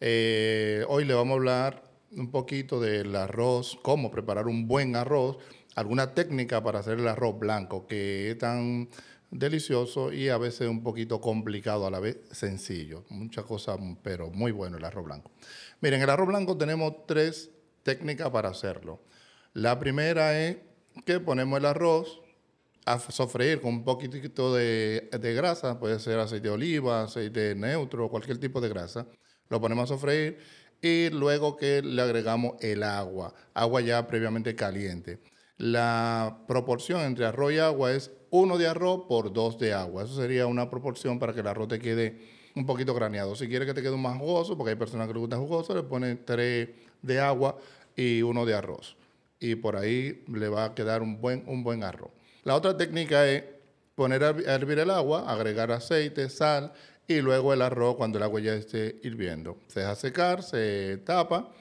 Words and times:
Eh, 0.00 0.84
hoy 0.88 1.04
le 1.04 1.12
vamos 1.12 1.32
a 1.32 1.36
hablar 1.36 1.82
un 2.12 2.30
poquito 2.30 2.80
del 2.80 3.14
arroz, 3.14 3.78
cómo 3.82 4.10
preparar 4.10 4.46
un 4.46 4.66
buen 4.66 4.96
arroz, 4.96 5.36
alguna 5.76 6.14
técnica 6.14 6.62
para 6.62 6.78
hacer 6.78 6.98
el 6.98 7.06
arroz 7.06 7.38
blanco, 7.38 7.86
que 7.86 8.30
es 8.30 8.38
tan 8.38 8.88
delicioso 9.30 10.12
y 10.12 10.30
a 10.30 10.38
veces 10.38 10.68
un 10.68 10.82
poquito 10.82 11.20
complicado, 11.20 11.86
a 11.86 11.90
la 11.90 12.00
vez 12.00 12.16
sencillo. 12.30 13.04
Muchas 13.10 13.44
cosas, 13.44 13.78
pero 14.02 14.30
muy 14.30 14.52
bueno 14.52 14.78
el 14.78 14.84
arroz 14.84 15.04
blanco. 15.04 15.30
Miren, 15.82 16.00
el 16.00 16.10
arroz 16.10 16.28
blanco 16.28 16.56
tenemos 16.56 17.06
tres 17.06 17.50
técnicas 17.82 18.30
para 18.30 18.48
hacerlo. 18.48 19.02
La 19.52 19.78
primera 19.78 20.40
es 20.40 20.56
que 21.04 21.20
ponemos 21.20 21.58
el 21.58 21.66
arroz, 21.66 22.22
a 22.86 22.98
sofreír 22.98 23.60
con 23.60 23.74
un 23.74 23.84
poquitito 23.84 24.54
de, 24.54 25.10
grasa, 25.36 25.78
puede 25.78 25.98
ser 26.00 26.18
aceite 26.18 26.48
de 26.48 26.54
oliva, 26.54 27.02
aceite 27.02 27.54
neutro, 27.54 28.08
cualquier 28.08 28.38
tipo 28.38 28.60
de 28.62 28.70
grasa. 28.70 29.06
Lo 29.50 29.60
ponemos 29.60 29.90
a 29.90 29.94
sofreír 29.94 30.38
y 30.80 31.10
luego 31.10 31.56
que 31.56 31.82
le 31.82 32.00
agregamos 32.00 32.54
el 32.60 32.82
agua, 32.84 33.34
agua 33.52 33.80
ya 33.80 34.06
previamente 34.06 34.54
caliente. 34.54 35.18
La 35.58 36.44
proporción 36.48 37.02
entre 37.02 37.26
arroz 37.26 37.52
y 37.52 37.58
agua 37.58 37.92
es 37.92 38.12
uno 38.30 38.56
de 38.56 38.68
arroz 38.68 39.02
por 39.08 39.32
dos 39.32 39.58
de 39.58 39.74
agua. 39.74 40.04
Eso 40.04 40.14
sería 40.14 40.46
una 40.46 40.70
proporción 40.70 41.18
para 41.18 41.34
que 41.34 41.40
el 41.40 41.48
arroz 41.48 41.68
te 41.68 41.78
quede 41.80 42.18
un 42.54 42.64
poquito 42.64 42.94
graneado. 42.94 43.34
Si 43.34 43.48
quieres 43.48 43.66
que 43.66 43.74
te 43.74 43.82
quede 43.82 43.96
más 43.96 44.16
jugoso, 44.18 44.56
porque 44.56 44.70
hay 44.70 44.76
personas 44.76 45.06
que 45.08 45.14
les 45.14 45.20
gusta 45.20 45.36
jugoso, 45.36 45.74
le 45.74 45.82
ponen 45.82 46.24
tres 46.24 46.68
de 47.02 47.20
agua 47.20 47.58
y 47.96 48.22
uno 48.22 48.46
de 48.46 48.54
arroz. 48.54 48.96
Y 49.40 49.56
por 49.56 49.76
ahí 49.76 50.24
le 50.28 50.48
va 50.48 50.66
a 50.66 50.74
quedar 50.74 51.02
un 51.02 51.20
buen, 51.20 51.42
un 51.46 51.64
buen 51.64 51.82
arroz. 51.82 52.10
La 52.44 52.54
otra 52.54 52.76
técnica 52.76 53.28
es 53.28 53.44
poner 54.00 54.24
a 54.24 54.30
hervir 54.30 54.78
el 54.78 54.88
agua, 54.88 55.30
agregar 55.30 55.70
aceite, 55.70 56.30
sal 56.30 56.72
y 57.06 57.20
luego 57.20 57.52
el 57.52 57.60
arroz 57.60 57.96
cuando 57.96 58.16
el 58.16 58.24
agua 58.24 58.40
ya 58.40 58.54
esté 58.54 58.98
hirviendo. 59.02 59.58
Se 59.66 59.80
deja 59.80 59.94
secar, 59.94 60.42
se 60.42 60.96
tapa 61.04 61.52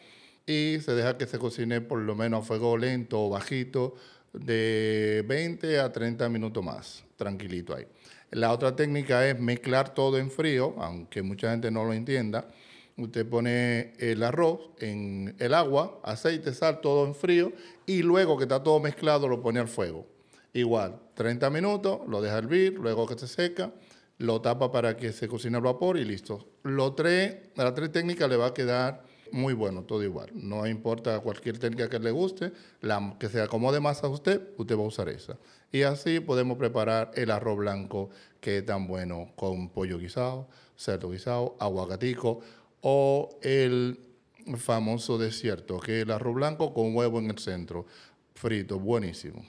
y 0.47 0.77
se 0.79 0.93
deja 0.93 1.17
que 1.17 1.27
se 1.27 1.37
cocine 1.37 1.81
por 1.81 1.99
lo 1.99 2.15
menos 2.15 2.43
a 2.43 2.47
fuego 2.47 2.77
lento 2.77 3.25
o 3.25 3.29
bajito 3.29 3.95
de 4.31 5.25
20 5.27 5.81
a 5.81 5.91
30 5.91 6.29
minutos 6.29 6.63
más, 6.63 7.03
tranquilito 7.17 7.75
ahí. 7.75 7.85
La 8.31 8.53
otra 8.53 8.73
técnica 8.73 9.27
es 9.27 9.37
mezclar 9.37 9.93
todo 9.93 10.17
en 10.17 10.31
frío, 10.31 10.75
aunque 10.77 11.21
mucha 11.21 11.51
gente 11.51 11.69
no 11.71 11.83
lo 11.83 11.91
entienda. 11.91 12.47
Usted 12.95 13.27
pone 13.27 13.95
el 13.99 14.23
arroz 14.23 14.61
en 14.79 15.35
el 15.39 15.53
agua, 15.53 15.99
aceite, 16.03 16.53
sal, 16.53 16.79
todo 16.79 17.05
en 17.05 17.15
frío 17.15 17.51
y 17.85 18.01
luego 18.01 18.37
que 18.37 18.45
está 18.45 18.63
todo 18.63 18.79
mezclado 18.79 19.27
lo 19.27 19.41
pone 19.41 19.59
al 19.59 19.67
fuego. 19.67 20.07
Igual, 20.53 20.99
30 21.13 21.49
minutos, 21.49 21.99
lo 22.07 22.21
deja 22.21 22.37
hervir, 22.37 22.73
luego 22.73 23.05
que 23.07 23.17
se 23.17 23.27
seca, 23.27 23.71
lo 24.17 24.41
tapa 24.41 24.71
para 24.71 24.97
que 24.97 25.11
se 25.13 25.27
cocine 25.27 25.57
al 25.57 25.63
vapor 25.63 25.97
y 25.97 26.05
listo. 26.05 26.47
Lo 26.63 26.93
tres, 26.93 27.37
las 27.55 27.73
tres 27.73 27.91
técnicas 27.91 28.29
le 28.29 28.35
va 28.35 28.47
a 28.47 28.53
quedar 28.53 29.03
muy 29.31 29.53
bueno, 29.53 29.83
todo 29.83 30.03
igual. 30.03 30.29
No 30.33 30.65
importa 30.67 31.19
cualquier 31.19 31.59
técnica 31.59 31.89
que 31.89 31.99
le 31.99 32.11
guste, 32.11 32.51
la 32.81 33.15
que 33.19 33.29
se 33.29 33.41
acomode 33.41 33.79
más 33.79 34.03
a 34.03 34.07
usted, 34.07 34.41
usted 34.57 34.77
va 34.77 34.83
a 34.83 34.87
usar 34.87 35.09
esa. 35.09 35.37
Y 35.71 35.83
así 35.83 36.19
podemos 36.19 36.57
preparar 36.57 37.11
el 37.15 37.31
arroz 37.31 37.57
blanco 37.57 38.09
que 38.41 38.57
es 38.57 38.65
tan 38.65 38.87
bueno 38.87 39.31
con 39.35 39.69
pollo 39.69 39.99
guisado, 39.99 40.47
cerdo 40.75 41.11
guisado, 41.11 41.55
aguacatico 41.59 42.41
o 42.81 43.37
el 43.41 43.99
famoso 44.57 45.17
desierto, 45.17 45.79
que 45.79 45.97
es 45.97 46.03
el 46.03 46.11
arroz 46.11 46.35
blanco 46.35 46.73
con 46.73 46.95
huevo 46.95 47.19
en 47.19 47.29
el 47.29 47.37
centro, 47.37 47.85
frito, 48.33 48.79
buenísimo. 48.79 49.43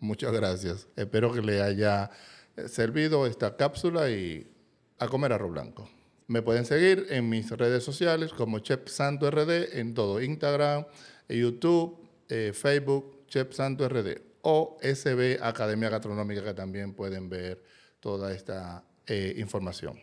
Muchas 0.00 0.32
gracias. 0.32 0.88
Espero 0.96 1.32
que 1.32 1.42
le 1.42 1.62
haya 1.62 2.10
eh, 2.56 2.68
servido 2.68 3.26
esta 3.26 3.56
cápsula 3.56 4.10
y 4.10 4.50
a 4.98 5.08
comer 5.08 5.32
arroz 5.32 5.52
blanco. 5.52 5.88
Me 6.28 6.42
pueden 6.42 6.64
seguir 6.64 7.06
en 7.10 7.28
mis 7.28 7.50
redes 7.50 7.84
sociales 7.84 8.32
como 8.32 8.58
Chef 8.58 8.88
Santo 8.88 9.30
RD 9.30 9.78
en 9.78 9.94
todo 9.94 10.20
Instagram, 10.20 10.84
YouTube, 11.28 11.98
eh, 12.28 12.52
Facebook, 12.52 13.26
Chef 13.28 13.52
Santo 13.52 13.88
RD 13.88 14.20
o 14.42 14.76
SB 14.80 15.38
Academia 15.42 15.88
Gastronómica 15.88 16.42
que 16.42 16.54
también 16.54 16.94
pueden 16.94 17.28
ver 17.28 17.62
toda 18.00 18.32
esta 18.32 18.84
eh, 19.06 19.34
información. 19.38 19.98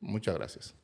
Muchas 0.00 0.34
gracias. 0.34 0.74